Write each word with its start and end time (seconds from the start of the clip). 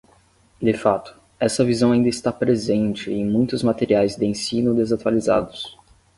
De 0.59 0.73
fato, 0.73 1.13
essa 1.39 1.63
visão 1.63 1.91
ainda 1.91 2.09
está 2.09 2.31
presente 2.33 3.11
em 3.11 3.23
muitos 3.23 3.61
materiais 3.61 4.15
de 4.15 4.25
ensino 4.25 4.73
desatualizados. 4.73 5.77